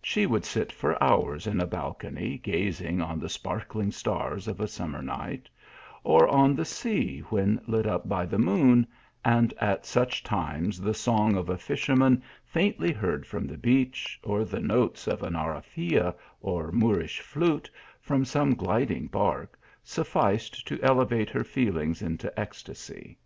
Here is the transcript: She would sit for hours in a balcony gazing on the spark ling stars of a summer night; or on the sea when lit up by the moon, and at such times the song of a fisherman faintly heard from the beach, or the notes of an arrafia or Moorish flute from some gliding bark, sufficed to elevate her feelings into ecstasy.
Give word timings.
She 0.00 0.26
would 0.26 0.44
sit 0.44 0.70
for 0.70 0.96
hours 1.02 1.44
in 1.44 1.58
a 1.60 1.66
balcony 1.66 2.38
gazing 2.38 3.00
on 3.00 3.18
the 3.18 3.28
spark 3.28 3.74
ling 3.74 3.90
stars 3.90 4.46
of 4.46 4.60
a 4.60 4.68
summer 4.68 5.02
night; 5.02 5.48
or 6.04 6.28
on 6.28 6.54
the 6.54 6.64
sea 6.64 7.18
when 7.30 7.60
lit 7.66 7.84
up 7.84 8.08
by 8.08 8.26
the 8.26 8.38
moon, 8.38 8.86
and 9.24 9.52
at 9.60 9.84
such 9.84 10.22
times 10.22 10.80
the 10.80 10.94
song 10.94 11.34
of 11.36 11.48
a 11.48 11.58
fisherman 11.58 12.22
faintly 12.44 12.92
heard 12.92 13.26
from 13.26 13.44
the 13.48 13.58
beach, 13.58 14.20
or 14.22 14.44
the 14.44 14.60
notes 14.60 15.08
of 15.08 15.24
an 15.24 15.34
arrafia 15.34 16.14
or 16.40 16.70
Moorish 16.70 17.18
flute 17.18 17.68
from 18.00 18.24
some 18.24 18.54
gliding 18.54 19.08
bark, 19.08 19.58
sufficed 19.82 20.64
to 20.68 20.80
elevate 20.80 21.28
her 21.30 21.42
feelings 21.42 22.02
into 22.02 22.32
ecstasy. 22.38 23.18